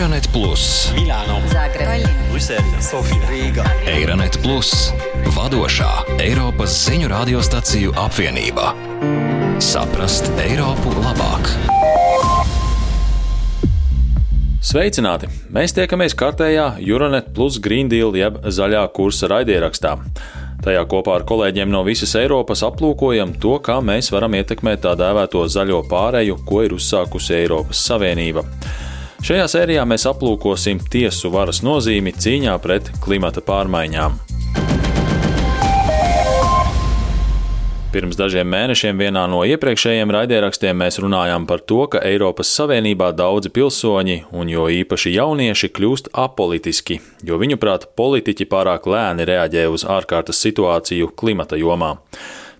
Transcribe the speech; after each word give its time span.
Eironet 0.00 0.32
Plus, 0.32 0.92
Milāno, 0.96 1.42
Zagreb, 1.52 2.06
Brisele, 2.30 2.78
Sofija, 2.80 3.20
Rīga. 3.28 3.66
Eironet 3.84 4.38
Plus, 4.40 4.70
vadošā 5.36 5.90
Eiropas 6.24 6.72
ziņu 6.86 7.10
radiostaciju 7.12 7.92
apvienība. 8.00 8.70
Saprast 9.60 10.32
Eiropu 10.40 10.94
labāk! 11.04 11.52
Sveicināti! 14.64 15.28
Mēs 15.52 15.76
tiekamies 15.76 16.16
kārtējā 16.16 16.78
Euronet 16.80 17.34
Plus 17.36 17.60
Green 17.60 17.92
Deal 17.92 18.16
jeb 18.16 18.40
zaļā 18.40 18.86
kursa 18.96 19.28
raidierakstā. 19.28 19.98
Tajā 20.64 20.88
kopā 20.88 21.20
ar 21.20 21.28
kolēģiem 21.28 21.68
no 21.68 21.84
visas 21.84 22.16
Eiropas 22.16 22.64
aplūkojam 22.64 23.36
to, 23.36 23.58
kā 23.60 23.82
mēs 23.84 24.08
varam 24.16 24.32
ietekmēt 24.40 24.80
tā 24.88 24.96
dēvēto 24.96 25.44
zaļo 25.44 25.84
pāreju, 25.92 26.40
ko 26.48 26.64
ir 26.64 26.80
uzsākusi 26.80 27.42
Eiropas 27.42 27.84
Savienība. 27.84 28.48
Šajā 29.20 29.44
sērijā 29.52 29.82
mēs 29.84 30.06
aplūkosim 30.08 30.78
tiesu 30.90 31.28
varas 31.28 31.60
nozīmi 31.60 32.14
cīņā 32.16 32.54
pret 32.64 32.86
klimata 33.04 33.42
pārmaiņām. 33.44 34.16
Pirms 37.90 38.16
dažiem 38.16 38.48
mēnešiem 38.48 38.96
vienā 39.02 39.26
no 39.28 39.42
iepriekšējiem 39.44 40.14
raidierakstiem 40.14 40.78
mēs 40.78 41.00
runājām 41.02 41.44
par 41.50 41.60
to, 41.60 41.82
ka 41.92 42.00
Eiropas 42.06 42.48
Savienībā 42.54 43.10
daudzi 43.18 43.50
pilsoņi, 43.52 44.16
un 44.30 44.48
jo 44.48 44.68
īpaši 44.70 45.12
jaunieši, 45.18 45.72
kļūst 45.74 46.12
apolitiski, 46.14 47.00
jo 47.26 47.36
viņuprāt 47.42 47.90
politiķi 48.00 48.48
pārāk 48.48 48.86
lēni 48.88 49.28
reaģē 49.28 49.66
uz 49.74 49.84
ārkārtas 49.84 50.40
situāciju 50.46 51.12
klimata 51.12 51.60
jomā. 51.60 51.96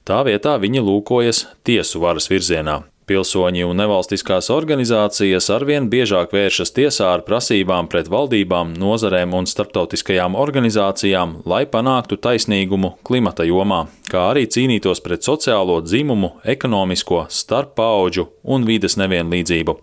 Tā 0.05 0.24
vietā 0.27 0.59
viņi 0.61 0.83
lūkojas 0.83 1.47
tiesu 1.65 2.02
varas 2.02 2.27
virzienā. 2.29 2.80
Pilsoņi 3.11 3.65
un 3.67 3.81
nevalstiskās 3.81 4.53
organizācijas 4.55 5.49
arvien 5.51 5.89
biežāk 5.91 6.31
vēršas 6.31 6.71
tiesā 6.77 7.09
ar 7.17 7.25
prasībām 7.27 7.89
pret 7.91 8.07
valdībām, 8.13 8.77
nozarēm 8.79 9.35
un 9.35 9.49
starptautiskajām 9.51 10.37
organizācijām, 10.39 11.41
lai 11.51 11.65
panāktu 11.73 12.21
taisnīgumu 12.23 12.93
klimata 13.02 13.49
jomā, 13.49 13.80
kā 14.13 14.29
arī 14.30 14.47
cīnītos 14.47 15.02
pret 15.02 15.27
sociālo 15.27 15.80
dzimumu, 15.83 16.37
ekonomisko, 16.55 17.25
starppauģu 17.35 18.29
un 18.47 18.71
vides 18.71 18.95
nevienlīdzību. 19.02 19.79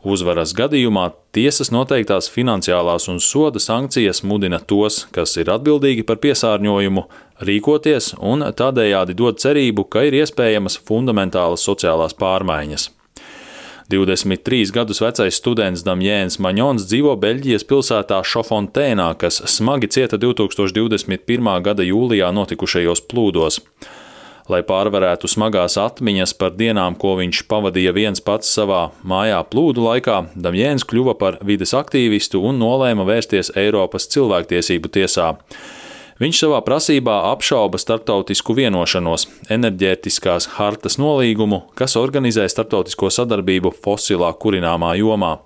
Uzvaras 0.00 0.54
gadījumā 0.56 1.10
tiesas 1.36 1.68
noteiktās 1.74 2.30
finansiālās 2.32 3.04
un 3.12 3.18
soda 3.20 3.60
sankcijas 3.60 4.22
mudina 4.24 4.56
tos, 4.56 5.02
kas 5.12 5.34
ir 5.36 5.50
atbildīgi 5.52 6.06
par 6.08 6.16
piesārņojumu, 6.22 7.02
rīkoties 7.44 8.14
un 8.16 8.46
tādējādi 8.56 9.18
dod 9.18 9.42
cerību, 9.42 9.84
ka 9.92 10.06
ir 10.08 10.16
iespējamas 10.22 10.78
fundamentālas 10.88 11.66
sociālās 11.68 12.16
pārmaiņas. 12.16 12.88
23 13.90 14.72
gadus 14.72 15.02
vecais 15.02 15.36
students 15.36 15.84
Damjēns 15.84 16.38
Maņons 16.40 16.86
dzīvo 16.88 17.16
Beļģijas 17.20 17.66
pilsētā 17.68 18.22
Šofontēnā, 18.24 19.10
kas 19.20 19.42
smagi 19.52 19.90
cieta 19.90 20.16
2021. 20.16 21.50
gada 21.66 21.84
jūlijā 21.84 22.30
notikušajos 22.32 23.04
plūdos. 23.10 23.60
Lai 24.50 24.64
pārvarētu 24.66 25.28
smagās 25.30 25.76
atmiņas 25.78 26.32
par 26.40 26.56
dienām, 26.58 26.96
ko 26.98 27.12
viņš 27.20 27.44
pavadīja 27.46 27.92
viens 27.94 28.22
pats 28.24 28.48
savā 28.50 28.88
mājā 29.06 29.38
plūdu 29.46 29.84
laikā, 29.84 30.16
Damjēns 30.34 30.82
kļuva 30.90 31.14
par 31.20 31.38
vides 31.46 31.70
aktīvistu 31.76 32.40
un 32.48 32.58
nolēma 32.58 33.06
vērsties 33.06 33.52
Eiropas 33.60 34.08
cilvēktiesību 34.10 34.90
tiesā. 34.96 35.28
Viņš 36.20 36.42
savā 36.42 36.58
prasībā 36.66 37.14
apšauba 37.30 37.78
starptautisku 37.78 38.56
vienošanos, 38.58 39.28
enerģētiskās 39.54 40.50
hartas 40.58 40.98
nolīgumu, 40.98 41.62
kas 41.78 41.94
organizē 41.96 42.48
starptautisko 42.50 43.08
sadarbību 43.14 43.72
fosilā 43.86 44.34
kurināmā 44.42 44.96
jomā. 44.98 45.36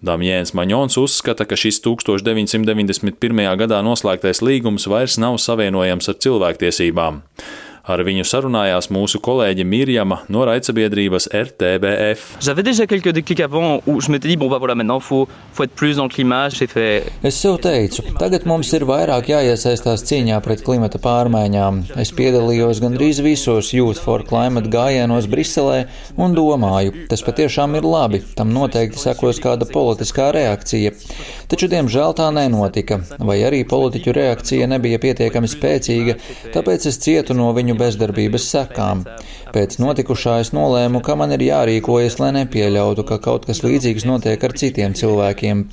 Damjēns 0.00 0.54
Maņons 0.56 0.96
uzskata, 0.96 1.44
ka 1.44 1.60
šis 1.60 1.82
1991. 1.84 3.50
gadā 3.60 3.84
noslēgtais 3.84 4.40
līgums 4.40 4.88
vairs 4.88 5.20
nav 5.20 5.36
savienojams 5.44 6.08
ar 6.08 6.16
cilvēktiesībām. 6.24 7.20
Ar 7.88 8.02
viņu 8.04 8.26
sarunājās 8.28 8.90
mūsu 8.92 9.20
kolēģe 9.24 9.64
Mirjama 9.64 10.20
no 10.28 10.44
raidsabiedrības 10.44 11.30
RTBF. 11.32 12.36
J'avais 12.40 12.62
déjà 12.62 12.86
quelques 12.86 13.12
déclics 13.12 13.40
avant 13.40 13.80
où 13.86 14.00
je 14.00 14.10
m'étais 14.10 14.28
dit, 14.28 14.36
bon, 14.36 14.48
bah 14.50 14.58
voilà, 14.58 14.74
maintenant, 14.74 15.00
faut, 15.00 15.28
faut 15.54 15.64
être 15.64 15.74
plus 15.74 15.96
dans 15.96 16.04
le 16.04 16.10
climat. 16.10 16.50
J'ai 16.50 16.66
fait. 16.66 17.04
Es 17.24 17.30
sev 17.40 17.56
teicu, 17.58 18.02
tagad 18.18 18.44
mums 18.48 18.68
ir 18.76 18.84
vairāk 18.84 19.30
jāiesaistās 19.32 20.04
cīņā 20.08 20.40
pret 20.44 20.62
klimata 20.64 21.00
pārmaiņām. 21.00 21.82
Es 22.00 22.12
piedalījos 22.16 22.82
gandrīz 22.84 23.22
visos 23.24 23.72
Youth 23.72 24.00
for 24.04 24.24
Climate 24.28 24.68
gājienos 24.72 25.28
Briselē 25.30 25.86
un 26.20 26.36
domāju, 26.36 27.06
tas 27.08 27.24
patiešām 27.24 27.78
ir 27.80 27.88
labi, 27.88 28.20
tam 28.36 28.52
noteikti 28.52 29.00
sekos 29.00 29.40
kāda 29.40 29.68
politiskā 29.70 30.30
reakcija. 30.36 30.92
Taču, 31.50 31.66
diemžēl, 31.70 32.14
tā 32.18 32.28
nenotika, 32.34 33.00
vai 33.18 33.40
arī 33.46 33.64
politiķu 33.68 34.14
reakcija 34.14 34.68
nebija 34.70 35.00
pietiekami 35.02 35.48
spēcīga, 35.50 36.16
tāpēc 36.54 36.86
es 36.90 37.00
cietu 37.02 37.34
no 37.34 37.50
viņu 37.56 37.69
bezdarbības 37.78 38.46
sekām. 38.50 39.04
Pēc 39.50 39.80
notikušā 39.82 40.36
es 40.44 40.52
nolēmu, 40.54 41.00
ka 41.02 41.16
man 41.18 41.34
ir 41.34 41.42
jārīkojas, 41.42 42.20
lai 42.22 42.30
nepieļautu, 42.36 43.02
ka 43.08 43.18
kaut 43.22 43.48
kas 43.48 43.64
līdzīgs 43.64 44.06
notiek 44.06 44.42
ar 44.46 44.54
citiem 44.54 44.94
cilvēkiem. 44.94 45.64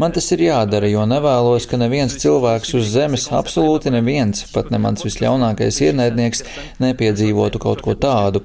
Man 0.00 0.14
tas 0.16 0.30
ir 0.32 0.46
jādara, 0.46 0.88
jo 0.88 1.04
nevēlos, 1.08 1.66
ka 1.68 1.76
neviens 1.80 2.16
cilvēks 2.22 2.72
uz 2.78 2.88
zemes, 2.94 3.26
absolūti 3.36 3.92
neviens, 3.92 4.46
pat 4.54 4.72
ne 4.72 4.80
mans 4.80 5.04
visļaunākais 5.04 5.80
ienaidnieks, 5.90 6.44
nepiedzīvotu 6.80 7.60
kaut 7.60 7.84
ko 7.84 7.96
tādu. 8.00 8.44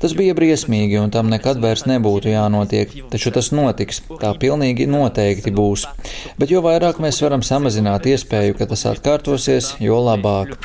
Tas 0.00 0.16
bija 0.16 0.36
briesmīgi, 0.38 0.96
un 1.02 1.12
tam 1.12 1.28
nekad 1.32 1.60
vairs 1.60 1.84
nebūtu 1.90 2.32
jānotiek, 2.32 2.96
taču 3.12 3.34
tas 3.36 3.52
notiks, 3.52 4.00
tā 4.22 4.32
pilnīgi 4.40 4.88
noteikti 4.88 5.52
būs. 5.52 5.84
Bet 6.40 6.54
jo 6.54 6.64
vairāk 6.64 7.02
mēs 7.04 7.20
varam 7.24 7.44
samazināt 7.44 8.08
iespēju, 8.08 8.56
ka 8.56 8.70
tas 8.72 8.86
atkārtosies, 8.94 9.74
jo 9.82 10.00
labāk. 10.08 10.56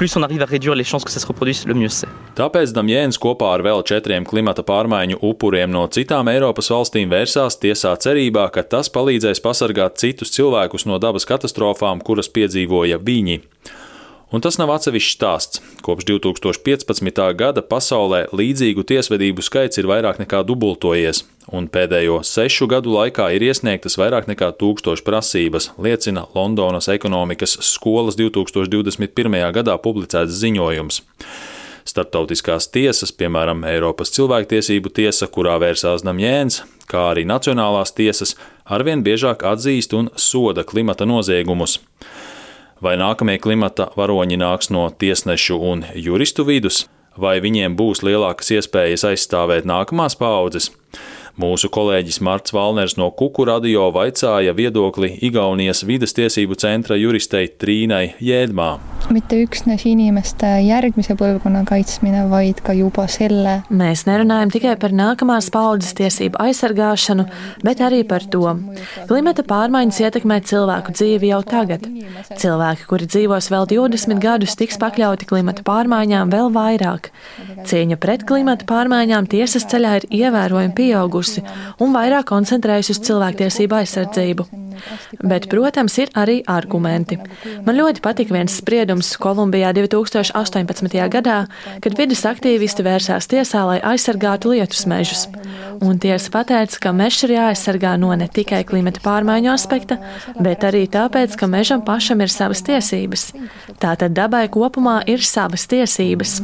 C'est. 1.86 2.10
Tāpēc 2.38 2.70
Damjēns 2.70 3.18
kopā 3.18 3.48
ar 3.56 3.64
vēl 3.66 3.80
četriem 3.90 4.26
klimata 4.30 4.62
pārmaiņu 4.62 5.18
upuriem 5.26 5.72
no 5.74 5.88
citām 5.90 6.28
Eiropas 6.30 6.70
valstīm 6.70 7.10
vērsās 7.10 7.58
tiesā 7.58 7.96
cerībā, 7.98 8.44
ka 8.54 8.62
tas 8.62 8.92
palīdzēs 8.94 9.42
pasargāt 9.42 9.98
citus 9.98 10.36
cilvēkus 10.36 10.86
no 10.86 11.00
dabas 11.02 11.26
katastrofām, 11.26 12.04
kuras 12.06 12.30
piedzīvoja 12.30 13.02
viņi. 13.02 13.40
Un 14.30 14.46
tas 14.46 14.60
nav 14.62 14.70
atsevišķs 14.76 15.18
stāsts. 15.18 15.64
Kopš 15.82 16.06
2015. 16.12 17.24
gada 17.42 17.66
pasaulē 17.66 18.28
līdzīgu 18.30 18.86
tiesvedību 18.86 19.42
skaits 19.42 19.82
ir 19.82 19.90
vairāk 19.90 20.22
nekā 20.22 20.44
dubultojies, 20.46 21.24
un 21.50 21.66
pēdējo 21.74 22.22
sešu 22.28 22.70
gadu 22.70 22.94
laikā 23.00 23.32
ir 23.34 23.50
iesniegtas 23.50 23.98
vairāk 23.98 24.30
nekā 24.30 24.54
tūkstoši 24.62 25.10
prasības, 25.10 25.72
liecina 25.82 26.28
Londonas 26.38 26.94
ekonomikas 26.94 27.58
skolas 27.66 28.20
2021. 28.20 29.40
gadā 29.58 29.82
publicēts 29.82 30.44
ziņojums. 30.44 31.06
Startautiskās 31.88 32.68
tiesas, 32.68 33.14
piemēram, 33.16 33.62
Eiropas 33.64 34.12
cilvēktiesību 34.12 34.92
tiesa, 34.92 35.30
kurā 35.32 35.54
vērsās 35.62 36.04
Namjēns, 36.04 36.60
kā 36.92 37.06
arī 37.14 37.24
nacionālās 37.30 37.94
tiesas, 37.96 38.34
arvien 38.66 39.06
biežāk 39.06 39.46
atzīst 39.48 39.96
un 39.96 40.10
soda 40.20 40.66
klimata 40.68 41.08
noziegumus. 41.08 41.78
Vai 42.84 42.98
nākamie 43.00 43.38
klimata 43.40 43.88
varoņi 43.96 44.36
nāks 44.42 44.68
no 44.76 44.90
tiesnešu 44.92 45.62
un 45.70 45.86
juristu 45.96 46.44
vidus, 46.50 46.84
vai 47.16 47.38
viņiem 47.42 47.80
būs 47.80 48.04
lielākas 48.04 48.52
iespējas 48.58 49.08
aizstāvēt 49.14 49.66
nākamās 49.70 50.20
paudzes? 50.20 50.74
Mūsu 51.38 51.70
kolēģis 51.70 52.18
Marts 52.26 52.50
Valners 52.50 52.96
no 52.98 53.12
Kuku 53.14 53.44
radio 53.46 53.92
vaicāja 53.94 54.56
viedokli 54.58 55.12
Igaunijas 55.22 55.84
vides 55.86 56.16
tiesību 56.18 56.56
centra 56.58 56.98
juristei 56.98 57.52
Trīnai 57.62 58.16
Jēdmā. 58.18 58.70
mitte 59.14 59.38
üksnes 59.46 59.86
inimeste 59.86 60.48
järgmise 60.66 61.14
põlvkonna 61.16 61.62
kaitsmine, 61.70 62.24
vaid 62.32 62.58
ka 62.66 62.74
juba 62.74 63.06
selle 63.08 63.62
Mēs 63.70 64.08
nerunājam 64.08 64.50
tikai 64.52 64.74
par 64.82 64.96
nākamās 64.98 65.52
paudzes 65.54 65.94
tiesību 66.00 66.42
aizsargāšanu, 66.42 67.28
bet 67.64 67.86
arī 67.86 68.02
par 68.10 68.26
to. 68.26 68.58
Klimata 69.08 69.46
pārmaiņas 69.48 70.02
ietekmē 70.08 70.40
cilvēku 70.42 70.98
dzīvi 70.98 71.32
jau 71.32 71.44
tagad. 71.46 71.86
Cilvēki, 72.34 72.88
kuri 72.90 73.06
dzīvos 73.14 73.52
vēl 73.54 73.70
20 73.76 74.20
gadus, 74.26 74.58
tiks 74.58 74.82
pakļauti 74.82 75.30
klimata 75.30 75.62
pārmaiņām 75.70 76.34
vēl 76.34 76.52
vairāk. 76.58 77.12
Cīņa 77.70 78.02
pret 78.02 78.26
klimata 78.28 78.66
pārmaiņām 78.68 79.30
tiesas 79.30 79.70
ceļā 79.70 79.96
ir 80.02 80.10
ievērojami 80.24 80.76
pieaugusi 80.82 81.27
un 81.84 81.96
vairāk 81.96 82.30
koncentrējas 82.32 82.94
uz 82.96 83.04
cilvēktiesību 83.10 83.82
aizsardzību. 83.82 84.48
Bet, 85.22 85.48
protams, 85.52 85.98
ir 86.02 86.12
arī 86.18 86.40
argumenti. 86.48 87.18
Man 87.66 87.78
ļoti 87.80 88.04
patika 88.04 88.36
viens 88.36 88.58
spriedums 88.60 89.14
Kolumbijā 89.22 89.74
2018. 89.76 90.98
gadā, 91.14 91.40
kad 91.84 91.98
vidas 91.98 92.24
aktīvisti 92.28 92.86
vērsās 92.86 93.30
tiesā, 93.32 93.64
lai 93.68 93.80
aizsargātu 93.82 94.54
lietus 94.54 94.86
mežus. 94.90 95.28
Un 95.84 96.00
tiesa 96.02 96.32
pateica, 96.34 96.80
ka 96.82 96.94
mežs 96.96 97.24
ir 97.28 97.36
jāaizsargā 97.36 97.94
no 98.02 98.10
ne 98.18 98.28
tikai 98.32 98.64
klimata 98.68 99.02
pārmaiņu 99.04 99.52
aspekta, 99.54 100.00
bet 100.42 100.66
arī 100.66 100.86
tāpēc, 100.90 101.36
ka 101.38 101.50
mežam 101.50 101.84
pašam 101.86 102.22
ir 102.26 102.34
savas 102.34 102.64
tiesības. 102.66 103.28
Tātad 103.82 104.16
dabai 104.18 104.48
kopumā 104.54 105.00
ir 105.10 105.22
savas 105.26 105.68
tiesības. 105.70 106.40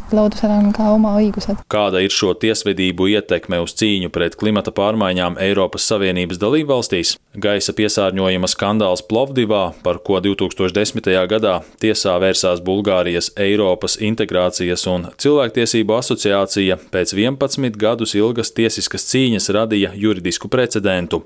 Kāda 1.73 2.03
ir 2.03 2.13
šo 2.13 2.33
tiesvedību 2.37 3.09
ietekme 3.15 3.61
uz 3.63 3.73
cīņu 3.79 4.13
pret 4.13 4.37
klimata 4.39 4.73
pārmaiņām 4.75 5.39
Eiropas 5.41 5.87
Savienības 5.89 6.41
dalībvalstīs? 6.41 7.17
Gaisa 7.33 7.73
piesārņojuma 7.73 8.22
piesārņojuma 8.23 8.47
skandāls 8.47 9.03
Plovdivā, 9.03 9.73
par 9.83 9.99
ko 9.99 10.19
2010. 10.23 11.03
gadā 11.27 11.61
tiesā 11.81 12.15
vērsās 12.19 12.61
Bulgārijas 12.63 13.31
Eiropas 13.35 13.97
integrācijas 13.99 14.87
un 14.87 15.09
cilvēktiesību 15.17 15.97
asociācija, 15.97 16.77
pēc 16.91 17.13
11 17.13 17.77
gadus 17.77 18.15
ilgas 18.15 18.53
tiesiskas 18.55 19.03
cīņas 19.11 19.49
radīja 19.51 19.91
juridisku 19.95 20.47
precedentu. 20.47 21.23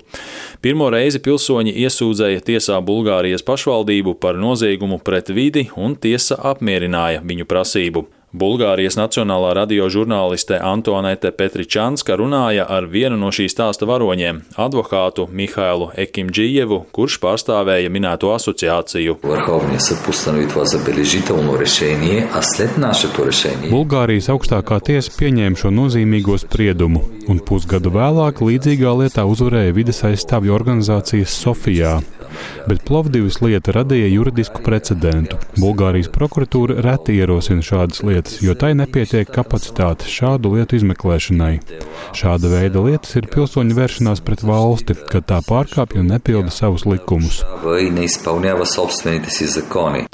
Pirmo 0.60 0.90
reizi 0.90 1.20
pilsoņi 1.20 1.76
iesūdzēja 1.86 2.42
tiesā 2.42 2.80
Bulgārijas 2.82 3.46
pašvaldību 3.46 4.18
par 4.18 4.34
noziegumu 4.34 4.98
pret 4.98 5.30
vidi, 5.30 5.68
un 5.76 5.94
tiesa 5.94 6.38
apmierināja 6.42 7.22
viņu 7.22 7.46
prasību. 7.46 8.17
Bulgārijas 8.28 8.98
Nacionālā 8.98 9.54
radio 9.56 9.86
žurnāliste 9.88 10.58
Antonete 10.60 11.30
Petričanska 11.32 12.12
runāja 12.20 12.66
ar 12.68 12.84
vienu 12.84 13.16
no 13.16 13.30
šī 13.32 13.46
stāsta 13.48 13.88
varoņiem- 13.88 14.42
advokātu 14.64 15.24
Mihailu 15.32 15.88
Ekimģijevu, 15.96 16.82
kurš 16.92 17.16
pārstāvēja 17.22 17.88
minēto 17.88 18.28
asociāciju. 18.34 19.16
Bulgārijas 23.72 24.28
augstākā 24.28 24.76
tiesa 24.84 25.10
pieņēma 25.16 25.56
šo 25.56 25.72
nozīmīgo 25.72 26.36
spriedumu, 26.36 27.00
un 27.28 27.40
pusgadu 27.40 27.88
vēlāk 27.88 28.44
līdzīgā 28.44 28.92
lietā 29.00 29.24
uzvarēja 29.24 29.72
vides 29.72 30.04
aizstāvju 30.04 30.52
organizācijas 30.52 31.32
Sofijā 31.32 32.02
bet 32.68 32.82
Plovdivas 32.88 33.40
lieta 33.44 33.74
radīja 33.76 34.08
juridisku 34.12 34.62
precedentu. 34.64 35.38
Bulgārijas 35.58 36.10
prokuratūra 36.14 36.80
reti 36.84 37.16
ierosina 37.18 37.64
šādas 37.64 38.02
lietas, 38.06 38.38
jo 38.44 38.54
tai 38.58 38.74
nepietiek 38.78 39.30
kapacitāte 39.32 40.08
šādu 40.08 40.54
lietu 40.56 40.78
izmeklēšanai. 40.78 41.54
Šāda 42.18 42.52
veida 42.52 42.82
lietas 42.84 43.16
ir 43.20 43.28
pilsoņu 43.32 43.78
vēršanās 43.78 44.22
pret 44.26 44.44
valsti, 44.46 44.98
kad 45.10 45.28
tā 45.30 45.40
pārkāpj 45.46 46.02
un 46.02 46.12
nepilda 46.14 46.52
savus 46.54 46.86
likumus. 46.88 47.42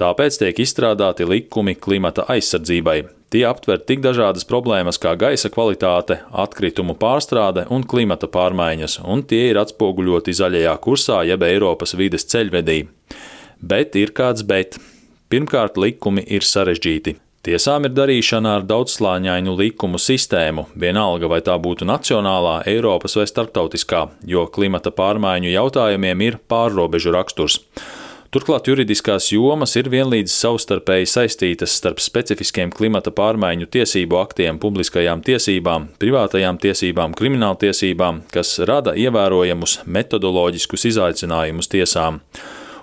Tāpēc 0.05 0.41
tiek 0.41 0.65
izstrādāti 0.65 1.29
likumi 1.29 1.77
klimata 1.79 2.27
aizsardzībai. 2.35 3.03
Tie 3.35 3.41
aptver 3.43 3.81
tik 3.83 3.99
dažādas 3.99 4.47
problēmas 4.47 5.01
kā 5.03 5.17
gaisa 5.19 5.49
kvalitāte, 5.51 6.21
atkritumu 6.31 6.95
pārstrāde 6.95 7.65
un 7.75 7.83
klimata 7.83 8.29
pārmaiņas, 8.31 9.01
un 9.11 9.25
tie 9.27 9.49
ir 9.49 9.59
atspoguļoti 9.59 10.31
zaļajā 10.39 10.75
kursā 10.85 11.17
jeb 11.27 11.43
Eiropas 11.43 11.97
vides 11.99 12.29
ceļvedī. 12.31 12.85
Bet 13.59 13.99
ir 13.99 14.13
kāds 14.15 14.47
bet. 14.47 14.79
Pirmkārt, 15.35 15.81
likumi 15.83 16.23
ir 16.31 16.47
sarežģīti. 16.47 17.17
Tiesām 17.45 17.89
ir 17.89 17.97
darīšana 17.97 18.55
ar 18.61 18.69
daudzslāņainu 18.71 19.57
likumu 19.59 19.99
sistēmu, 19.99 20.69
vienalga 20.79 21.27
vai 21.35 21.43
tā 21.43 21.59
būtu 21.59 21.91
nacionālā, 21.91 22.61
Eiropas 22.71 23.19
vai 23.19 23.27
starptautiskā, 23.27 24.07
jo 24.31 24.47
klimata 24.47 24.95
pārmaiņu 24.95 25.51
jautājumiem 25.57 26.27
ir 26.31 26.39
pārrobežu 26.47 27.19
raksturs. 27.19 27.65
Turklāt 28.35 28.67
juridiskās 28.67 29.29
jomas 29.31 29.77
ir 29.79 29.87
vienlīdz 29.93 30.33
savstarpēji 30.35 31.07
saistītas 31.07 31.77
starp 31.79 32.01
specifiskiem 32.03 32.73
klimata 32.75 33.13
pārmaiņu 33.15 33.69
tiesību 33.77 34.19
aktiem, 34.19 34.59
publiskajām 34.59 35.23
tiesībām, 35.23 35.87
privātajām 36.03 36.59
tiesībām, 36.59 37.15
krimināltiesībām, 37.15 38.25
kas 38.35 38.57
rada 38.67 38.97
ievērojamus 38.99 39.77
metodoloģiskus 39.87 40.89
izaicinājumus 40.91 41.71
tiesām. 41.71 42.19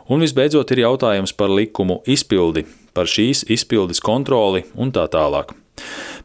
Un 0.08 0.24
visbeidzot 0.24 0.72
ir 0.72 0.86
jautājums 0.86 1.36
par 1.36 1.52
likumu 1.52 2.00
izpildi, 2.08 2.64
par 2.96 3.12
šīs 3.12 3.44
izpildes 3.52 4.00
kontroli 4.00 4.64
un 4.80 4.96
tā 4.96 5.10
tālāk. 5.12 5.52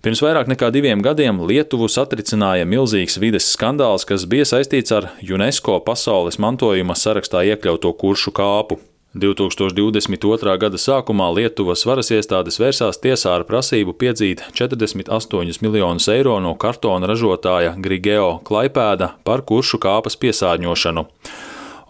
Pirms 0.07 0.23
vairāk 0.23 0.47
nekā 0.55 0.71
diviem 0.71 1.03
gadiem 1.03 1.43
Lietuvu 1.51 1.91
satricināja 1.91 2.63
milzīgs 2.63 3.19
vides 3.19 3.51
skandāls, 3.59 4.07
kas 4.07 4.31
bija 4.31 4.47
saistīts 4.47 4.95
ar 4.95 5.17
UNESCO 5.19 5.81
pasaules 5.83 6.39
mantojuma 6.39 6.95
sarakstā 6.95 7.43
iekļauto 7.57 7.99
kuršu 7.99 8.31
kāpu. 8.31 8.79
2022. 9.17 10.59
gada 10.61 10.77
sākumā 10.77 11.31
Lietuvas 11.33 11.87
varas 11.89 12.11
iestādes 12.13 12.59
vērsās 12.61 12.99
tiesā 13.01 13.33
ar 13.39 13.47
prasību 13.49 13.95
piedzīt 13.97 14.43
48 14.53 15.63
miljonus 15.65 16.09
eiro 16.13 16.35
no 16.45 16.53
kartona 16.61 17.09
ražotāja 17.09 17.73
Grigeo 17.81 18.43
Klaipēda 18.45 19.15
par 19.25 19.41
kuršu 19.49 19.81
kāpas 19.81 20.21
piesārņošanu. 20.21 21.07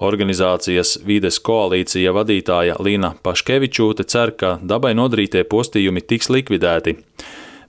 Organizācijas 0.07 1.01
vides 1.09 1.41
koalīcija 1.43 2.13
vadītāja 2.15 2.79
Līna 2.79 3.17
Paškevičūte 3.27 4.07
cer, 4.07 4.31
ka 4.39 4.59
dabai 4.63 4.95
nodarītie 4.95 5.43
postījumi 5.51 6.07
tiks 6.07 6.31
likvidēti 6.31 6.95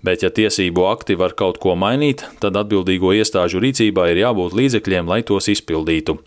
bet 0.05 0.23
ja 0.23 0.29
tiesību 0.33 0.85
akti 0.89 1.17
var 1.17 1.33
kaut 1.37 1.59
ko 1.61 1.75
mainīt, 1.79 2.23
tad 2.41 2.57
atbildīgo 2.59 3.13
iestāžu 3.17 3.61
rīcībā 3.63 4.09
ir 4.11 4.21
jābūt 4.23 4.55
līdzekļiem, 4.57 5.09
lai 5.09 5.21
tos 5.27 5.49
izpildītu. 5.51 6.17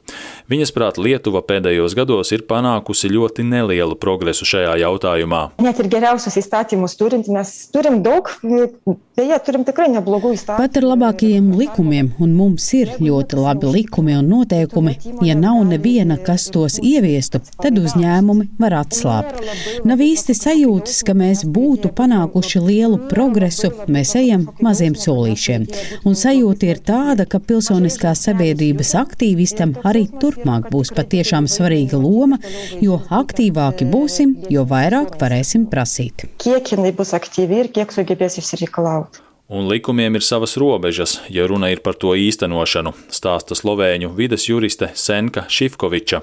Viņas 0.51 0.73
prāt, 0.75 0.99
Lietuva 0.99 1.43
pēdējos 1.47 1.95
gados 1.99 2.33
ir 2.35 2.45
panākusi 2.49 3.11
ļoti 3.13 3.45
nelielu 3.47 3.97
progresu 4.01 4.49
šajā 4.49 4.75
jautājumā. 4.83 5.43
Net 5.63 5.79
ir 5.83 5.91
geriausius 5.93 6.41
izstātījumus 6.41 6.97
turint, 6.99 7.31
mēs 7.31 7.53
turim 7.75 8.01
daug, 8.07 8.31
beje, 8.43 9.39
turim 9.47 9.67
tikrai 9.69 9.91
neblogu 9.95 10.35
izstātījumu. 10.35 10.67
Pat 10.67 10.81
ar 10.81 10.89
labākajiem 10.91 11.53
likumiem, 11.61 12.13
un 12.23 12.35
mums 12.39 12.67
ir 12.79 12.97
ļoti 12.99 13.39
labi 13.39 13.71
likumi 13.77 14.19
un 14.19 14.31
noteikumi, 14.33 14.97
ja 15.27 15.39
nav 15.39 15.63
neviena, 15.71 16.19
kas 16.19 16.49
tos 16.53 16.81
ieviestu, 16.83 17.43
tad 17.63 17.79
uzņēmumi 17.79 18.51
var 18.61 18.81
atslābt. 18.83 19.39
Nav 19.87 20.03
īsti 20.03 20.35
sajūtas, 20.37 21.03
ka 21.07 21.15
mēs 21.17 21.45
būtu 21.47 21.93
panākuši 21.97 22.65
lielu 22.65 22.99
progresu 23.11 23.60
visu 23.61 23.87
mēs 23.91 24.15
ejam 24.19 24.47
maziem 24.65 24.95
solīšiem. 24.99 25.67
Un 26.09 26.17
sajūta 26.17 26.69
ir 26.69 26.83
tāda, 26.87 27.27
ka 27.27 27.41
pilsoniskās 27.41 28.25
sabiedrības 28.27 28.95
aktīvistam 29.01 29.77
arī 29.85 30.07
turpmāk 30.21 30.71
būs 30.73 30.93
patiešām 30.97 31.49
svarīga 31.51 32.01
loma, 32.01 32.39
jo 32.81 33.01
aktīvāki 33.11 33.89
būsim, 33.91 34.37
jo 34.51 34.67
vairāk 34.69 35.19
varēsim 35.21 35.67
prasīt. 35.71 36.29
Kiek 36.41 36.73
jinai 36.75 36.93
bus 36.97 37.15
aktīvi 37.17 37.65
ir, 37.65 37.75
kiek 37.75 37.93
sugebės 37.93 38.39
išsireikalaut 38.41 39.23
un 39.51 39.67
likumiem 39.67 40.15
ir 40.15 40.23
savas 40.23 40.55
robežas, 40.57 41.17
ja 41.29 41.43
runa 41.51 41.73
ir 41.75 41.81
par 41.83 41.97
to 41.99 42.13
īstenošanu, 42.15 42.93
stāsta 43.11 43.57
slovēņu 43.59 44.13
vides 44.15 44.45
juriste 44.47 44.93
Senka 44.95 45.43
Šifkoviča. 45.51 46.21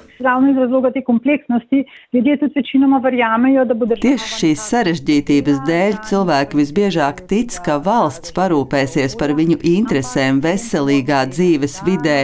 Tieši 4.05 4.29
šīs 4.39 4.63
sarežģītības 4.71 5.59
dēļ 5.67 5.97
cilvēki 6.07 6.59
visbiežāk 6.61 7.19
tic, 7.27 7.57
ka 7.65 7.75
valsts 7.83 8.31
parūpēsies 8.37 9.17
par 9.19 9.35
viņu 9.35 9.59
interesēm 9.73 10.39
veselīgā 10.45 11.25
dzīves 11.33 11.81
vidē. 11.83 12.17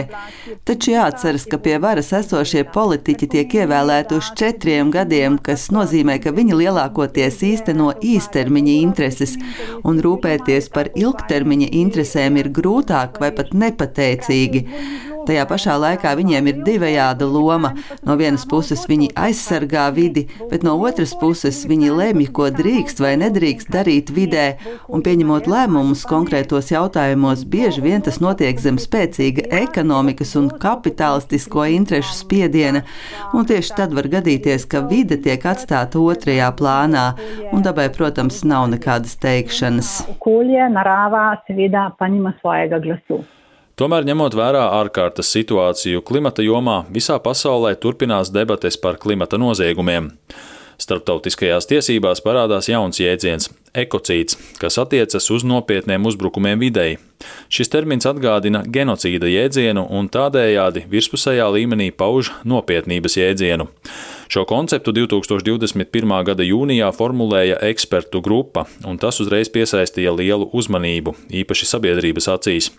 Taču 0.64 0.94
jāatceras, 0.96 1.44
ka 1.44 1.60
pie 1.60 1.76
varas 1.84 2.14
esošie 2.16 2.64
politiķi 2.72 3.28
tiek 3.36 3.58
ievēlēti 3.60 4.16
uz 4.16 4.32
četriem 4.40 4.88
gadiem, 4.94 5.36
kas 5.36 5.68
nozīmē, 5.74 6.16
ka 6.24 6.32
viņi 6.32 6.56
lielākoties 6.64 7.42
īsteno 7.44 7.92
īstermiņa 8.00 8.80
intereses 8.80 9.36
un 9.84 10.00
rūpēties 10.00 10.72
par 10.72 10.93
ilgtermiņa 11.00 11.68
interesēm 11.80 12.38
ir 12.40 12.50
grūtāk 12.54 13.20
vai 13.22 13.30
pat 13.36 13.54
nepateicīgi. 13.54 14.64
Tajā 15.24 15.44
pašā 15.48 15.74
laikā 15.80 16.10
viņiem 16.18 16.48
ir 16.50 16.58
divējāda 16.66 17.26
loma. 17.28 17.72
No 18.04 18.16
vienas 18.20 18.44
puses 18.48 18.84
viņi 18.88 19.10
aizsargā 19.16 19.86
vidi, 19.96 20.26
bet 20.50 20.64
no 20.66 20.74
otras 20.84 21.14
puses 21.20 21.62
viņi 21.68 21.92
lemj, 21.96 22.26
ko 22.36 22.50
drīkst 22.52 23.00
vai 23.00 23.14
nedrīkst 23.22 23.70
darīt 23.72 24.12
vidē, 24.14 24.46
un 24.92 25.04
pieņemot 25.04 25.48
lēmumus 25.48 26.04
konkrētos 26.08 26.68
jautājumos, 26.74 27.46
bieži 27.48 27.84
vien 27.84 28.04
tas 28.04 28.20
notiek 28.20 28.60
zem 28.60 28.76
spēcīga 28.80 29.46
ekonomikas 29.62 30.34
un 30.40 30.50
kapitālistisko 30.60 31.64
interešu 31.78 32.18
spiediena, 32.18 32.84
un 33.32 33.48
tieši 33.48 33.78
tad 33.78 33.96
var 33.96 34.10
gadīties, 34.12 34.68
ka 34.68 34.84
vide 34.90 35.16
tiek 35.24 35.44
atstāta 35.48 36.02
otrajā 36.02 36.50
plānā, 36.58 37.06
un 37.52 37.64
dabai, 37.64 37.88
protams, 37.94 38.42
nav 38.44 38.68
nekādas 38.74 39.16
teikšanas. 39.24 39.94
Okolje, 40.18 40.68
narava, 40.76 41.30
seveda, 41.48 41.88
pa 41.98 42.10
nima 42.12 42.36
svojega 42.42 42.82
glasu. 42.84 43.24
Tomēr, 43.74 44.04
ņemot 44.06 44.36
vērā 44.38 44.68
ārkārtas 44.76 45.32
situāciju 45.34 46.04
klimata 46.06 46.44
jomā, 46.46 46.84
visā 46.94 47.16
pasaulē 47.18 47.72
turpinās 47.82 48.30
debates 48.30 48.76
par 48.78 49.00
klimata 49.02 49.34
noziegumiem. 49.34 50.12
Starptautiskajās 50.78 51.66
tiesībās 51.70 52.22
parādās 52.22 52.68
jauns 52.70 53.00
jēdziens- 53.02 53.50
ekocīds, 53.82 54.38
kas 54.58 54.78
attiecas 54.78 55.26
uz 55.30 55.42
nopietniem 55.42 56.06
uzbrukumiem 56.06 56.58
videi. 56.58 56.98
Šis 57.48 57.68
termins 57.68 58.06
atgādina 58.06 58.62
genocīda 58.66 59.26
jēdzienu 59.26 59.90
un 59.90 60.08
tādējādi 60.08 60.86
virspusējā 60.86 61.46
līmenī 61.50 61.90
pauž 61.90 62.30
nopietnības 62.44 63.16
jēdzienu. 63.18 63.68
Šo 64.28 64.44
konceptu 64.44 64.92
2021. 64.92 66.24
gada 66.24 66.42
jūnijā 66.42 66.92
formulēja 66.94 67.58
ekspertu 67.60 68.22
grupa, 68.22 68.66
un 68.84 68.98
tas 68.98 69.20
uzreiz 69.20 69.48
piesaistīja 69.48 70.16
lielu 70.16 70.50
uzmanību, 70.52 71.14
īpaši 71.30 71.64
sabiedrības 71.66 72.28
acīs. 72.28 72.70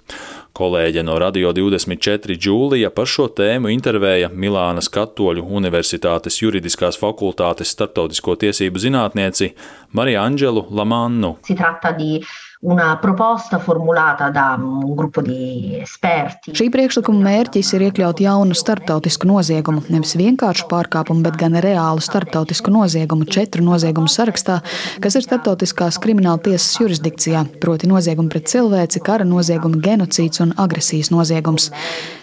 Kolēģe 0.56 1.02
no 1.04 1.18
Radio 1.20 1.50
24 1.52 2.38
Džūlija 2.40 2.88
par 2.96 3.10
šo 3.12 3.26
tēmu 3.36 3.74
intervēja 3.74 4.30
Milānas 4.32 4.88
Katoļu 4.88 5.44
Universitātes 5.60 6.40
juridiskās 6.40 6.96
fakultātes 7.02 7.74
starptautisko 7.76 8.38
tiesību 8.46 8.80
zinātnieci 8.86 9.52
Mariju 10.00 10.22
Anģelu 10.24 10.68
Lamannu. 10.80 11.36
una 12.66 12.98
proposta 12.98 13.60
formulata 13.60 14.30
da 14.30 14.58
un 14.60 14.96
gruppo 14.96 15.22
di 15.22 15.78
esperti. 15.78 16.50
Šī 16.56 16.72
priekšlikuma 16.74 17.22
mērķis 17.28 17.70
ir 17.78 17.84
iekļaut 17.90 18.24
jaunu 18.24 18.56
starptautisku 18.58 19.28
noziegumu, 19.30 19.84
nevis 19.94 20.16
vienkāršu 20.18 20.66
pārkāpumu, 20.72 21.22
bet 21.28 21.38
gan 21.38 21.58
reālu 21.62 22.02
starptautisku 22.02 22.74
noziegumu 22.74 23.28
četru 23.30 23.62
noziegumu 23.66 24.10
sarakstā, 24.10 24.62
kas 25.04 25.18
ir 25.20 25.26
starptautiskās 25.28 26.00
krimināla 26.02 26.42
tiesas 26.48 26.80
jurisdikcijā, 26.82 27.44
proti 27.62 27.92
noziegumu 27.92 28.34
pret 28.34 28.50
cilvēci, 28.50 29.04
kara 29.06 29.28
noziegumi, 29.30 29.84
genocīds 29.86 30.42
un 30.46 30.54
agresijas 30.62 31.12
noziegums. 31.14 31.72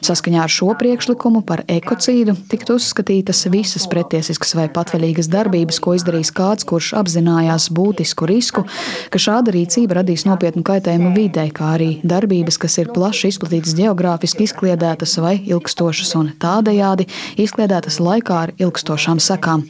Saskaņā 0.03 0.43
ar 0.45 0.53
šo 0.53 0.73
priekšlikumu 0.79 1.43
par 1.47 1.65
ekocīdu 1.71 2.35
tiktu 2.51 2.77
uzskatītas 2.79 3.45
visas 3.53 3.87
pretiesiskas 3.91 4.55
vai 4.59 4.69
patvaļīgas 4.73 5.31
darbības, 5.33 5.79
ko 5.83 5.95
izdarīs 5.99 6.33
kāds, 6.35 6.67
kurš 6.69 6.93
apzinājās 6.99 7.69
būtisku 7.75 8.27
risku, 8.31 8.65
ka 9.13 9.21
šāda 9.23 9.55
rīcība 9.55 10.01
radīs 10.01 10.27
nopietnu 10.29 10.65
kaitējumu 10.67 11.13
videi, 11.17 11.51
kā 11.55 11.75
arī 11.77 11.91
darbības, 12.03 12.59
kas 12.63 12.79
ir 12.83 12.93
plaši 12.95 13.33
izplatītas 13.33 13.77
geogrāfiski 13.79 14.49
izkliedētas 14.49 15.17
vai 15.23 15.37
ilgstošas 15.47 16.15
un 16.19 16.33
tādējādi 16.43 17.09
izkliedētas 17.43 18.01
laikā 18.03 18.43
ar 18.49 18.55
ilgstošām 18.59 19.23
sekām. 19.23 19.67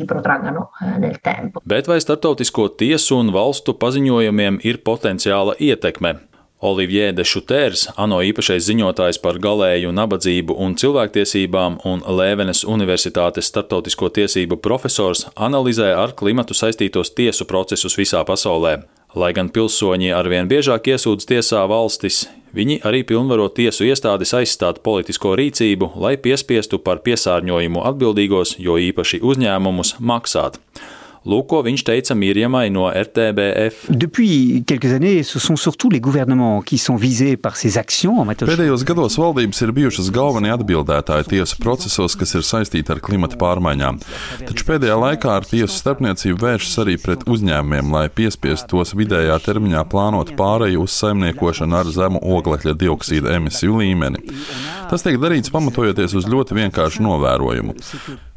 Bet 1.68 1.88
vai 1.90 2.00
starptautisko 2.02 2.68
tiesu 2.80 3.20
un 3.20 3.32
valstu 3.34 3.76
paziņojumiem 3.78 4.60
ir 4.66 4.82
potenciāla 4.86 5.58
ietekme? 5.60 6.18
Olivier 6.62 7.10
de 7.10 7.24
Šutērs, 7.26 7.88
ANO 7.98 8.20
īpašais 8.22 8.62
ziņotājs 8.68 9.18
par 9.18 9.40
galēju 9.42 9.90
nabadzību 9.98 10.54
un 10.62 10.76
cilvēktiesībām 10.78 11.80
un 11.90 12.04
Lēvenes 12.06 12.62
Universitātes 12.70 13.48
starptautisko 13.50 14.12
tiesību 14.14 14.60
profesors, 14.62 15.24
analizē 15.34 15.90
ar 15.98 16.14
klimatu 16.14 16.54
saistītos 16.54 17.10
tiesu 17.18 17.48
procesus 17.50 17.98
visā 17.98 18.22
pasaulē. 18.28 18.76
Lai 19.18 19.32
gan 19.34 19.50
pilsoņi 19.50 20.14
arvien 20.14 20.46
biežāk 20.48 20.86
iesūdz 20.94 21.26
tiesā 21.34 21.66
valstis, 21.66 22.22
viņi 22.54 22.78
arī 22.86 23.02
pilnvaro 23.10 23.50
tiesu 23.50 23.90
iestādes 23.90 24.30
aizstāt 24.38 24.84
politisko 24.86 25.34
rīcību, 25.42 25.92
lai 25.98 26.14
piespiestu 26.14 26.78
par 26.78 27.02
piesārņojumu 27.02 27.82
atbildīgos, 27.90 28.54
jo 28.62 28.78
īpaši 28.78 29.18
uzņēmumus, 29.18 29.96
maksāt. 29.98 30.62
Lūk, 31.22 31.44
ko 31.52 31.60
viņš 31.62 31.84
teica 31.86 32.16
Mirjamai 32.18 32.64
no 32.74 32.88
RTBF. 32.90 33.84
Pēdējos 38.50 38.82
gados 38.88 39.18
valdības 39.20 39.62
ir 39.62 39.72
bijušas 39.76 40.08
galvenie 40.14 40.50
atbildētāji 40.50 41.28
tiesu 41.36 41.60
procesos, 41.62 42.16
kas 42.18 42.34
ir 42.34 42.42
saistīti 42.46 42.90
ar 42.90 42.98
klimata 43.04 43.38
pārmaiņām. 43.38 44.00
Taču 44.48 44.66
pēdējā 44.66 44.96
laikā 44.98 45.36
ar 45.36 45.46
tiesu 45.46 45.76
starpniecību 45.76 46.42
vēršas 46.42 46.82
arī 46.82 46.98
pret 46.98 47.22
uzņēmumiem, 47.30 47.94
lai 47.94 48.08
piespiestu 48.10 48.74
tos 48.74 48.96
vidējā 48.98 49.38
termiņā 49.46 49.86
plānot 49.94 50.34
pāreju 50.38 50.88
uz 50.88 50.98
saimniekošanu 51.04 51.78
ar 51.84 51.92
zemu 51.94 52.24
oglekļa 52.34 52.74
dioksīda 52.82 53.38
emisiju 53.38 53.78
līmeni. 53.78 54.26
Tas 54.90 55.06
tiek 55.06 55.22
darīts 55.22 55.54
pamatojoties 55.54 56.18
uz 56.18 56.26
ļoti 56.28 56.58
vienkāršu 56.58 57.06
novērojumu. 57.06 57.78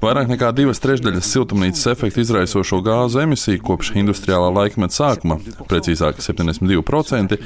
Vairāk 0.06 0.30
nekā 0.30 0.52
divas 0.56 0.80
trešdaļas 0.84 1.28
siltumnīcas 1.34 1.90
efektu 1.96 2.22
izraisošo 2.22 2.75
gāzu 2.84 3.22
emisiju 3.24 3.62
kopš 3.66 3.92
industriālā 4.00 4.50
laikmeta 4.54 4.96
sākuma, 4.96 5.38
precīzāk 5.70 6.20
72%, 6.24 7.38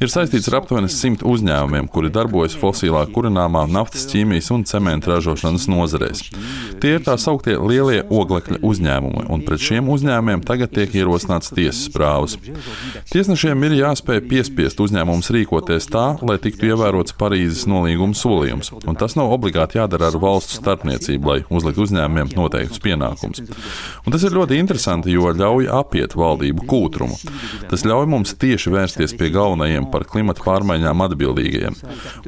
ir 0.00 0.12
saistīts 0.12 0.50
ar 0.50 0.58
aptuveni 0.60 0.90
100 0.92 1.24
uzņēmumiem, 1.28 1.88
kuri 1.92 2.12
darbojas 2.14 2.56
fosilā 2.58 3.04
kurināmā, 3.14 3.64
naftas, 3.70 4.06
ķīmijas 4.10 4.50
un 4.54 4.64
cementa 4.68 5.14
ražošanas 5.14 5.68
nozarēs. 5.70 6.24
Tie 6.82 6.96
ir 6.96 7.04
tā 7.06 7.16
sauktie 7.20 7.56
lielie 7.60 8.02
oglekļa 8.04 8.60
uzņēmumi, 8.66 9.26
un 9.32 9.44
pret 9.46 9.62
šiem 9.64 9.88
uzņēmumiem 9.94 10.44
tagad 10.46 10.74
tiek 10.74 10.94
ierosināts 10.98 11.52
tiesas 11.54 11.88
prāvas. 11.94 12.36
Tiesnešiem 13.12 13.68
ir 13.68 13.78
jāspēj 13.80 14.24
piespiest 14.28 14.80
uzņēmumus 14.84 15.30
rīkoties 15.34 15.88
tā, 15.92 16.06
lai 16.24 16.38
tiktu 16.42 16.72
ievērots 16.72 17.16
Parīzes 17.20 17.64
nolīguma 17.70 18.16
solījums, 18.18 18.72
un 18.84 18.98
tas 19.00 19.16
nav 19.18 19.32
obligāti 19.36 19.78
jādara 19.78 20.10
ar 20.10 20.18
valstu 20.20 20.58
starpniecību, 20.58 21.30
lai 21.30 21.40
uzliktu 21.48 21.86
uzņēmumiem 21.86 22.34
noteikts 22.36 22.82
pienākums. 22.84 23.42
Un 24.04 24.14
tas 24.14 24.24
ir 24.26 24.34
ļoti 24.34 24.58
interesanti, 24.60 24.73
jo 25.10 25.32
ļauj 25.34 25.68
apiet 25.72 26.14
valdību 26.18 26.66
kūtrumu. 26.70 27.16
Tas 27.70 27.84
ļauj 27.86 28.08
mums 28.10 28.34
tieši 28.40 28.72
vērsties 28.74 29.14
pie 29.18 29.30
galvenajiem 29.34 29.88
par 29.92 30.06
klimatu 30.08 30.44
pārmaiņām 30.46 31.04
atbildīgajiem. 31.08 31.78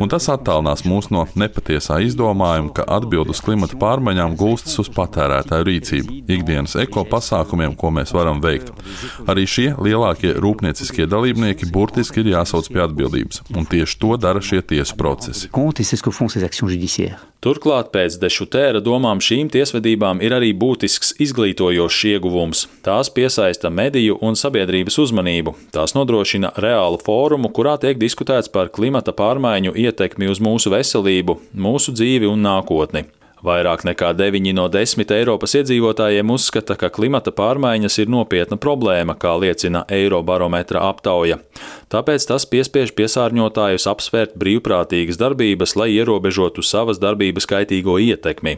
Un 0.01 0.13
tas 0.13 0.29
attālinās 0.33 0.85
mūs 0.89 1.11
no 1.15 1.27
nepatiesā 1.39 2.01
izdomājuma, 2.07 2.73
ka 2.77 2.87
atbild 2.99 3.31
uz 3.33 3.43
klimatu 3.45 3.79
pārmaiņām 3.81 4.37
gulstas 4.39 4.79
uz 4.83 4.91
patērētāju 4.97 5.69
rīcību, 5.71 6.19
ikdienas 6.39 6.77
eko 6.83 7.07
pasākumiem, 7.11 7.77
ko 7.79 7.93
mēs 7.95 8.15
varam 8.17 8.43
veikt. 8.45 8.73
Arī 9.27 9.47
šie 9.51 9.69
lielākie 9.77 10.35
rūpnieciskie 10.41 11.09
dalībnieki 11.11 11.71
burtiski 11.73 12.23
ir 12.23 12.35
jāsauc 12.37 12.69
pie 12.73 12.85
atbildības, 12.87 13.43
un 13.57 13.69
tieši 13.69 14.03
to 14.03 14.17
dara 14.21 14.43
šie 14.45 14.63
tiesu 14.63 14.99
procesi. 14.99 15.51
Turklāt 17.47 17.93
pēc 17.95 18.17
Dešutēra 18.19 18.81
domām 18.83 19.21
šīm 19.23 19.51
tiesvedībām 19.55 20.19
ir 20.25 20.35
arī 20.35 20.49
būtisks 20.57 21.13
izglītojošs 21.23 21.99
ieguvums. 22.11 22.36
Tās 22.87 23.11
piesaista 23.11 23.71
mediju 23.73 24.19
un 24.21 24.37
sabiedrības 24.37 24.99
uzmanību. 25.03 25.57
Tās 25.75 25.97
nodrošina 25.97 26.53
reālu 26.61 27.01
fórumu, 27.03 27.51
kurā 27.51 27.77
tiek 27.81 27.99
diskutēts 28.01 28.53
par 28.53 28.69
klimata 28.69 29.17
pārmaiņu 29.17 29.73
ietekmi 29.73 30.29
uz 30.31 30.43
mūsu 30.45 30.73
veselību, 30.77 31.41
mūsu 31.57 31.97
dzīvi 31.97 32.29
un 32.31 32.45
nākotni. 32.45 33.07
Vairāk 33.47 33.85
nekā 33.85 34.15
9 34.17 34.55
no 34.57 34.65
10 34.73 35.13
Eiropas 35.13 35.53
iedzīvotājiem 35.59 36.31
uzskata, 36.33 36.75
ka 36.81 36.89
klimata 36.91 37.31
pārmaiņas 37.37 37.99
ir 38.03 38.11
nopietna 38.11 38.57
problēma, 38.57 39.15
kā 39.15 39.35
liecina 39.39 39.85
Eirobarometra 39.93 40.83
aptauja. 40.89 41.39
Tāpēc 41.93 42.27
tas 42.27 42.49
piespiež 42.49 42.95
piesārņotājus 42.97 43.87
apsvērt 43.93 44.39
brīvprātīgas 44.41 45.21
darbības, 45.21 45.77
lai 45.77 45.93
ierobežotu 45.99 46.65
savas 46.65 46.99
darbības 47.03 47.47
kaitīgo 47.53 48.01
ietekmi. 48.03 48.57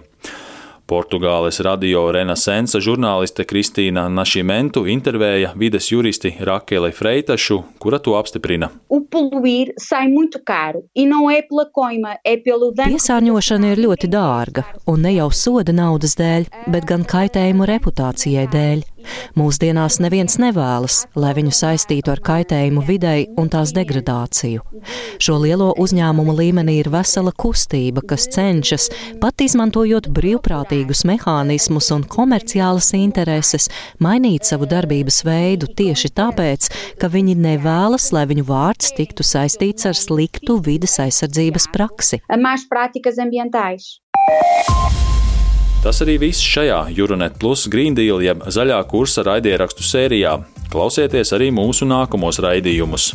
Portugāles 0.89 1.59
radio 1.61 2.07
Renaissance 2.15 2.81
žurnāliste 2.81 3.45
Kristīna 3.45 4.07
Našimentu 4.09 4.87
intervēja 4.89 5.51
vides 5.61 5.91
juristi 5.93 6.31
Rakele 6.49 6.89
Freitašu, 6.97 7.59
kura 7.83 7.99
to 8.01 8.15
apstiprina. 8.17 8.71
Piesārņošana 12.89 13.75
ir 13.75 13.85
ļoti 13.85 14.11
dārga, 14.17 14.65
un 14.89 15.05
ne 15.05 15.13
jau 15.19 15.29
soda 15.29 15.77
naudas 15.77 16.17
dēļ, 16.17 16.49
bet 16.73 16.89
gan 16.89 17.05
kaitējumu 17.05 17.69
reputācijai 17.69 18.49
dēļ. 18.57 18.87
Mūsdienās 19.39 19.99
neviens 20.03 20.39
nevēlas, 20.41 21.03
lai 21.19 21.33
viņu 21.37 21.53
saistītu 21.55 22.13
ar 22.13 22.23
kaitējumu 22.25 22.83
videi 22.87 23.27
un 23.39 23.51
tās 23.53 23.73
degradāciju. 23.77 24.65
Šo 25.23 25.39
lielo 25.43 25.71
uzņēmumu 25.81 26.35
līmenī 26.39 26.79
ir 26.83 26.91
vesela 26.93 27.33
kustība, 27.33 28.03
kas 28.09 28.29
cenšas, 28.35 28.89
pat 29.23 29.45
izmantojot 29.45 30.09
brīvprātīgus 30.15 31.05
mehānismus 31.09 31.91
un 31.95 32.05
komerciālas 32.09 32.93
intereses, 32.99 33.69
mainīt 34.03 34.49
savu 34.49 34.69
darbības 34.71 35.23
veidu 35.29 35.71
tieši 35.79 36.13
tāpēc, 36.19 36.71
ka 37.01 37.11
viņi 37.13 37.39
nevēlas, 37.39 38.11
lai 38.17 38.27
viņu 38.31 38.47
vārds 38.49 38.95
tiktu 38.99 39.27
saistīts 39.27 39.89
ar 39.89 39.97
sliktu 39.99 40.59
vides 40.65 40.99
aizsardzības 41.03 41.71
praksi. 41.75 42.23
Tas 45.89 46.03
arī 46.05 46.19
viss 46.21 46.45
šajā 46.45 46.83
Euronet 46.93 47.39
Plus 47.41 47.63
Green 47.73 47.95
Deal 47.97 48.19
jeb 48.21 48.43
zaļā 48.53 48.77
kursa 48.91 49.23
raidierakstu 49.25 49.87
sērijā. 49.89 50.35
Klausieties 50.69 51.33
arī 51.33 51.47
mūsu 51.49 51.89
nākamos 51.89 52.37
raidījumus. 52.45 53.07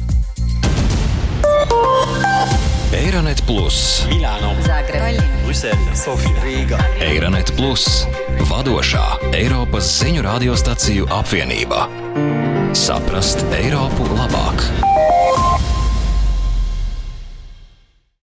Eironet 2.98 3.44
Plus, 3.46 3.77
Milāno, 4.10 4.56
Zagreb, 4.65 5.22
Brisele, 5.44 5.94
Sofija, 5.94 6.34
Rīga. 6.42 6.82
Eironet 7.12 7.53
Plus, 7.60 7.86
vadošā 8.50 9.06
Eiropas 9.38 9.94
ziņu 10.00 10.25
radiostaciju 10.25 11.12
apvienība. 11.13 11.86
Saprast 12.74 13.46
Eiropu 13.53 14.10
labāk! 14.18 14.65